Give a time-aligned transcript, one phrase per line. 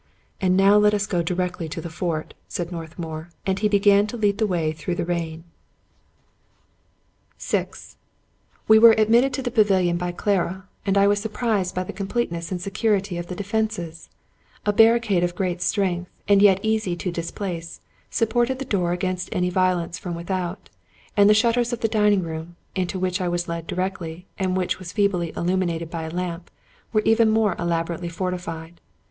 [0.41, 4.07] "And now let us go directly to the fort," said North mour; and be began
[4.07, 5.43] to lead the way through the rain.
[7.37, 11.05] i88 Robert Louis Stevenson VI We were admitted to the pavilion by Clara, and I
[11.05, 14.09] was surprised by the completeness and security of the defenses,
[14.65, 17.79] A barricade of great strength, and yet easy to displace,
[18.09, 20.71] sup ported the door against any violence from without;
[21.15, 24.79] and the shutters of the dining room, into which I was led directly, and which
[24.79, 26.49] was feebly illuminated by a lamp,
[26.91, 28.81] were even more elaborately fortified.